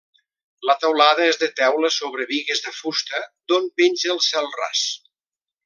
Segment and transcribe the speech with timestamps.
[0.69, 3.21] La teulada és de teula sobre bigues de fusta
[3.53, 4.83] d'on penja el cel ras.